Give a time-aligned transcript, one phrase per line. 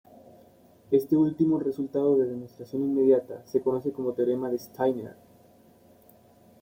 [0.89, 5.13] Este último resultado de demostración inmediata se conoce como teorema de Steiner.